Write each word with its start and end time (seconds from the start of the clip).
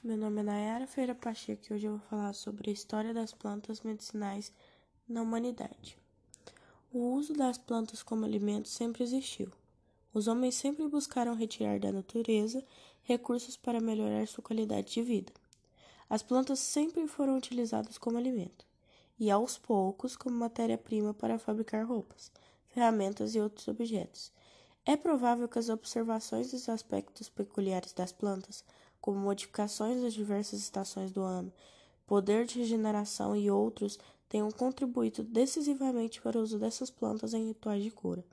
Meu 0.00 0.16
nome 0.16 0.42
é 0.42 0.44
Nayara 0.44 0.86
Feira 0.86 1.12
Pacheco 1.12 1.60
e 1.68 1.74
hoje 1.74 1.86
eu 1.88 1.98
vou 1.98 2.08
falar 2.08 2.32
sobre 2.32 2.70
a 2.70 2.72
história 2.72 3.12
das 3.12 3.32
plantas 3.32 3.80
medicinais 3.80 4.52
na 5.08 5.22
humanidade. 5.22 5.98
O 6.92 7.14
uso 7.14 7.34
das 7.34 7.58
plantas 7.58 8.00
como 8.00 8.24
alimento 8.24 8.68
sempre 8.68 9.02
existiu. 9.02 9.50
Os 10.14 10.28
homens 10.28 10.54
sempre 10.54 10.86
buscaram 10.86 11.34
retirar 11.34 11.80
da 11.80 11.90
natureza 11.90 12.64
recursos 13.02 13.56
para 13.56 13.80
melhorar 13.80 14.24
sua 14.28 14.44
qualidade 14.44 14.92
de 14.92 15.02
vida. 15.02 15.32
As 16.08 16.22
plantas 16.22 16.60
sempre 16.60 17.08
foram 17.08 17.36
utilizadas 17.36 17.98
como 17.98 18.18
alimento 18.18 18.64
e, 19.18 19.32
aos 19.32 19.58
poucos, 19.58 20.16
como 20.16 20.36
matéria-prima 20.36 21.12
para 21.12 21.40
fabricar 21.40 21.84
roupas, 21.84 22.30
ferramentas 22.68 23.34
e 23.34 23.40
outros 23.40 23.66
objetos. 23.66 24.30
É 24.86 24.96
provável 24.96 25.48
que 25.48 25.58
as 25.58 25.68
observações 25.68 26.52
dos 26.52 26.68
aspectos 26.68 27.28
peculiares 27.28 27.92
das 27.92 28.12
plantas 28.12 28.64
como 29.00 29.18
modificações 29.18 30.02
das 30.02 30.14
diversas 30.14 30.60
estações 30.60 31.10
do 31.12 31.22
ano, 31.22 31.52
poder 32.06 32.46
de 32.46 32.58
regeneração 32.58 33.36
e 33.36 33.50
outros, 33.50 33.98
tenham 34.28 34.50
contribuído 34.50 35.22
decisivamente 35.22 36.20
para 36.20 36.38
o 36.38 36.42
uso 36.42 36.58
dessas 36.58 36.90
plantas 36.90 37.34
em 37.34 37.46
rituais 37.46 37.82
de 37.82 37.90
cura. 37.90 38.24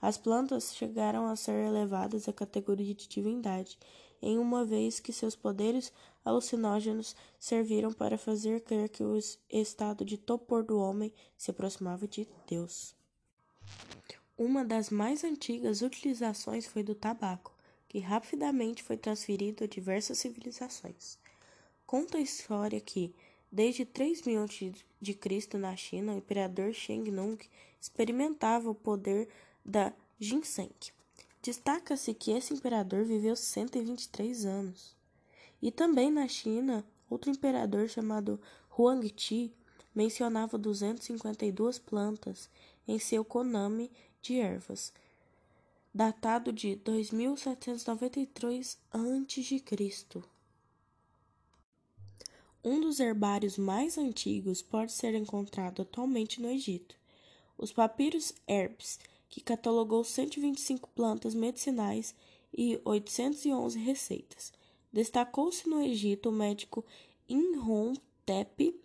As 0.00 0.16
plantas 0.16 0.74
chegaram 0.74 1.26
a 1.26 1.36
ser 1.36 1.66
elevadas 1.66 2.28
à 2.28 2.32
categoria 2.32 2.94
de 2.94 3.08
divindade, 3.08 3.78
em 4.20 4.38
uma 4.38 4.64
vez 4.64 5.00
que 5.00 5.12
seus 5.12 5.34
poderes 5.34 5.92
alucinógenos 6.24 7.16
serviram 7.38 7.92
para 7.92 8.16
fazer 8.16 8.60
crer 8.60 8.88
que 8.88 9.02
o 9.02 9.18
estado 9.50 10.04
de 10.04 10.16
topor 10.16 10.62
do 10.64 10.78
homem 10.78 11.12
se 11.36 11.50
aproximava 11.50 12.06
de 12.06 12.28
Deus. 12.46 12.94
Uma 14.38 14.64
das 14.64 14.90
mais 14.90 15.24
antigas 15.24 15.82
utilizações 15.82 16.66
foi 16.66 16.82
do 16.82 16.94
tabaco, 16.94 17.52
que 17.92 17.98
rapidamente 17.98 18.82
foi 18.82 18.96
transferido 18.96 19.64
a 19.64 19.66
diversas 19.66 20.18
civilizações. 20.18 21.18
Conta 21.86 22.16
a 22.16 22.22
história 22.22 22.80
que, 22.80 23.14
desde 23.50 23.84
3000 23.84 24.42
a.C. 24.42 25.58
na 25.58 25.76
China, 25.76 26.14
o 26.14 26.16
imperador 26.16 26.72
Sheng 26.72 27.10
Nung 27.10 27.36
experimentava 27.78 28.70
o 28.70 28.74
poder 28.74 29.28
da 29.62 29.92
ginseng. 30.18 30.72
Destaca-se 31.42 32.14
que 32.14 32.30
esse 32.30 32.54
imperador 32.54 33.04
viveu 33.04 33.36
123 33.36 34.46
anos. 34.46 34.96
E 35.60 35.70
também 35.70 36.10
na 36.10 36.26
China, 36.26 36.86
outro 37.10 37.30
imperador 37.30 37.90
chamado 37.90 38.40
Huangti 38.70 39.52
mencionava 39.94 40.56
252 40.56 41.78
plantas 41.78 42.48
em 42.88 42.98
seu 42.98 43.22
Konami 43.22 43.90
de 44.22 44.38
ervas, 44.38 44.94
datado 45.94 46.50
de 46.52 46.74
2793 46.76 48.78
a.C. 48.90 49.62
Um 52.64 52.80
dos 52.80 52.98
herbários 52.98 53.58
mais 53.58 53.98
antigos 53.98 54.62
pode 54.62 54.92
ser 54.92 55.14
encontrado 55.14 55.82
atualmente 55.82 56.40
no 56.40 56.48
Egito. 56.48 56.96
Os 57.58 57.70
papiros 57.72 58.32
Herbs, 58.48 58.98
que 59.28 59.42
catalogou 59.42 60.02
125 60.02 60.88
plantas 60.90 61.34
medicinais 61.34 62.14
e 62.56 62.80
811 62.84 63.78
receitas. 63.78 64.52
Destacou-se 64.92 65.68
no 65.68 65.82
Egito 65.82 66.30
o 66.30 66.32
médico 66.32 66.84
Imhotep, 67.28 68.80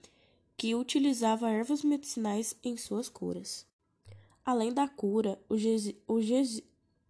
que 0.57 0.75
utilizava 0.75 1.51
ervas 1.51 1.83
medicinais 1.83 2.55
em 2.63 2.75
suas 2.75 3.07
curas. 3.07 3.65
Além 4.43 4.73
da 4.73 4.87
cura, 4.87 5.39
os 5.47 5.61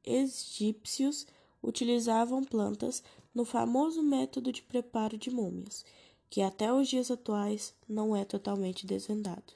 egípcios 0.08 1.28
utilizavam 1.62 2.44
plantas 2.44 3.04
no 3.36 3.44
famoso 3.44 4.02
método 4.02 4.52
de 4.52 4.62
preparo 4.62 5.18
de 5.18 5.30
múmias, 5.30 5.86
que 6.30 6.42
até 6.42 6.72
os 6.72 6.88
dias 6.88 7.12
atuais 7.12 7.74
não 7.88 8.16
é 8.16 8.26
totalmente 8.26 8.88
desvendado. 8.88 9.54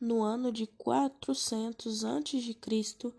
No 0.00 0.22
ano 0.22 0.52
de 0.52 0.66
400 0.66 2.04
a.C., 2.04 3.12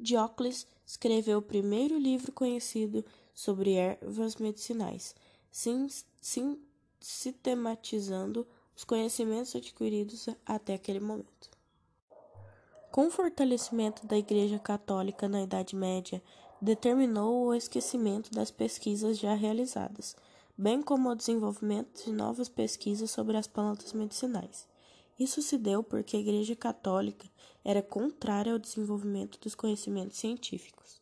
Diocles 0.00 0.66
escreveu 0.86 1.38
o 1.38 1.42
primeiro 1.42 1.98
livro 1.98 2.30
conhecido 2.30 3.04
sobre 3.34 3.74
ervas 3.74 4.36
medicinais, 4.36 5.14
sistematizando 7.00 8.46
os 8.76 8.84
conhecimentos 8.84 9.56
adquiridos 9.56 10.28
até 10.46 10.74
aquele 10.74 11.00
momento. 11.00 11.57
Com 12.90 13.06
o 13.06 13.10
fortalecimento 13.10 14.06
da 14.06 14.16
Igreja 14.16 14.58
Católica 14.58 15.28
na 15.28 15.42
Idade 15.42 15.76
Média, 15.76 16.22
determinou 16.60 17.46
o 17.46 17.54
esquecimento 17.54 18.30
das 18.32 18.50
pesquisas 18.50 19.18
já 19.18 19.34
realizadas, 19.34 20.16
bem 20.56 20.82
como 20.82 21.10
o 21.10 21.14
desenvolvimento 21.14 22.02
de 22.02 22.10
novas 22.10 22.48
pesquisas 22.48 23.10
sobre 23.10 23.36
as 23.36 23.46
plantas 23.46 23.92
medicinais. 23.92 24.66
Isso 25.18 25.42
se 25.42 25.58
deu 25.58 25.82
porque 25.82 26.16
a 26.16 26.20
Igreja 26.20 26.56
Católica 26.56 27.28
era 27.62 27.82
contrária 27.82 28.52
ao 28.52 28.58
desenvolvimento 28.58 29.38
dos 29.38 29.54
conhecimentos 29.54 30.16
científicos. 30.16 31.00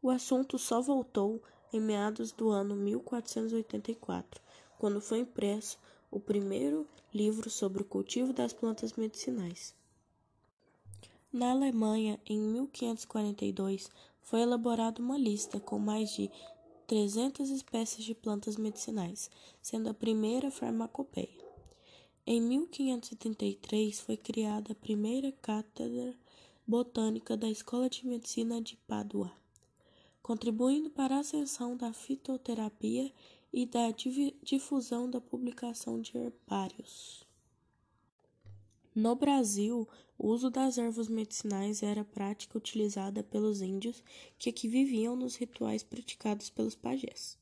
O 0.00 0.10
assunto 0.10 0.58
só 0.58 0.80
voltou 0.80 1.42
em 1.72 1.80
meados 1.80 2.30
do 2.30 2.50
ano 2.50 2.76
1484, 2.76 4.40
quando 4.78 5.00
foi 5.00 5.18
impresso 5.18 5.76
o 6.08 6.20
primeiro 6.20 6.86
livro 7.12 7.50
sobre 7.50 7.82
o 7.82 7.84
cultivo 7.84 8.32
das 8.32 8.52
plantas 8.52 8.92
medicinais. 8.92 9.74
Na 11.36 11.50
Alemanha, 11.50 12.18
em 12.24 12.40
1542, 12.40 13.90
foi 14.22 14.40
elaborada 14.40 15.02
uma 15.02 15.18
lista 15.18 15.60
com 15.60 15.78
mais 15.78 16.08
de 16.14 16.30
300 16.86 17.50
espécies 17.50 18.06
de 18.06 18.14
plantas 18.14 18.56
medicinais, 18.56 19.30
sendo 19.60 19.90
a 19.90 19.92
primeira 19.92 20.50
farmacopeia. 20.50 21.44
Em 22.26 22.40
1533 22.40 24.00
foi 24.00 24.16
criada 24.16 24.72
a 24.72 24.74
primeira 24.74 25.30
cátedra 25.30 26.14
botânica 26.66 27.36
da 27.36 27.50
Escola 27.50 27.90
de 27.90 28.06
Medicina 28.06 28.58
de 28.62 28.74
Padua, 28.88 29.30
contribuindo 30.22 30.88
para 30.88 31.16
a 31.16 31.20
ascensão 31.20 31.76
da 31.76 31.92
fitoterapia 31.92 33.12
e 33.52 33.66
da 33.66 33.90
difusão 34.42 35.10
da 35.10 35.20
publicação 35.20 36.00
de 36.00 36.16
herbários. 36.16 37.25
No 38.96 39.14
Brasil, 39.14 39.86
o 40.16 40.28
uso 40.28 40.48
das 40.48 40.78
ervas 40.78 41.06
medicinais 41.06 41.82
era 41.82 42.02
prática 42.02 42.56
utilizada 42.56 43.22
pelos 43.22 43.60
índios 43.60 44.02
que 44.38 44.48
aqui 44.48 44.66
viviam 44.66 45.14
nos 45.14 45.36
rituais 45.36 45.82
praticados 45.82 46.48
pelos 46.48 46.74
pajés. 46.74 47.36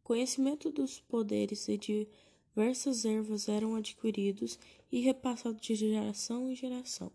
O 0.00 0.02
conhecimento 0.02 0.68
dos 0.68 0.98
poderes 0.98 1.64
de 1.64 2.08
diversas 2.56 3.04
ervas 3.04 3.48
eram 3.48 3.76
adquiridos 3.76 4.58
e 4.90 4.98
repassados 4.98 5.60
de 5.60 5.76
geração 5.76 6.50
em 6.50 6.56
geração. 6.56 7.12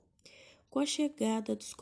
Com 0.69 0.79
a 0.79 0.85
chegada 0.85 1.53
dos 1.53 1.75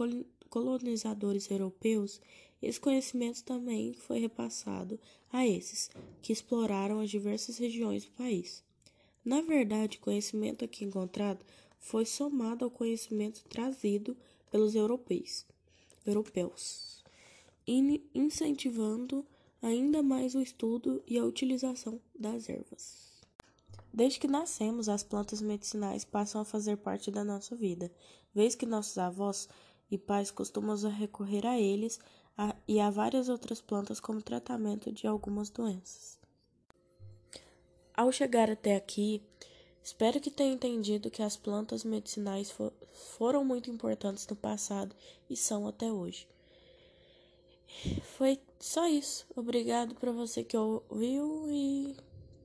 colonizadores 0.50 1.48
europeus, 1.52 2.20
esse 2.60 2.80
conhecimento 2.80 3.44
também 3.44 3.94
foi 3.94 4.18
repassado 4.18 5.00
a 5.32 5.46
esses, 5.46 5.92
que 6.24 6.34
exploraram 6.34 7.00
as 7.00 7.12
diversas 7.12 7.60
regiões 7.60 8.04
do 8.04 8.12
país. 8.14 8.64
Na 9.24 9.42
verdade, 9.42 9.98
o 9.98 10.02
conhecimento 10.02 10.66
aqui 10.66 10.84
encontrado 10.84 11.46
foi 11.84 12.06
somado 12.06 12.64
ao 12.64 12.72
conhecimento 12.72 13.44
trazido 13.44 14.18
pelos 14.50 14.74
europeus, 14.74 15.46
europeus 16.06 17.04
incentivando 17.68 19.26
ainda 19.62 20.02
mais 20.02 20.34
o 20.36 20.42
estudo 20.42 21.04
e 21.08 21.18
a 21.18 21.26
utilização 21.26 22.00
das 22.18 22.50
ervas. 22.50 23.22
Desde 23.94 24.20
que 24.20 24.28
nascemos, 24.28 24.90
as 24.90 25.04
plantas 25.04 25.42
medicinais 25.42 26.04
passam 26.04 26.42
a 26.42 26.46
fazer 26.46 26.78
parte 26.78 27.12
da 27.12 27.24
nossa 27.24 27.56
vida, 27.56 27.92
vez 28.34 28.56
que 28.56 28.66
nossos 28.66 28.98
avós 28.98 29.48
e 29.92 29.98
pais 29.98 30.32
costumam 30.32 30.76
recorrer 30.90 31.46
a 31.46 31.60
eles 31.60 32.00
a, 32.38 32.56
e 32.68 32.80
a 32.80 32.90
várias 32.90 33.30
outras 33.30 33.62
plantas 33.62 34.00
como 34.00 34.22
tratamento 34.22 34.92
de 34.92 35.06
algumas 35.06 35.50
doenças. 35.50 36.20
Ao 37.94 38.12
chegar 38.12 38.50
até 38.50 38.76
aqui, 38.76 39.22
Espero 39.84 40.20
que 40.22 40.32
tenha 40.32 40.54
entendido 40.54 41.12
que 41.12 41.22
as 41.22 41.36
plantas 41.36 41.84
medicinais 41.84 42.50
for, 42.50 42.72
foram 43.18 43.44
muito 43.44 43.70
importantes 43.70 44.26
no 44.28 44.36
passado 44.36 44.96
e 45.30 45.36
são 45.36 45.68
até 45.68 45.92
hoje. 45.92 46.28
Foi 48.18 48.40
só 48.60 48.88
isso. 48.88 49.26
Obrigado 49.36 49.96
para 49.96 50.12
você 50.12 50.44
que 50.44 50.56
ouviu 50.56 51.48
e 51.50 51.96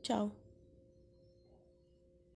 tchau. 0.03 0.33